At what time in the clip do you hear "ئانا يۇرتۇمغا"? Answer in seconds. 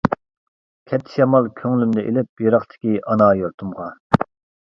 3.11-3.91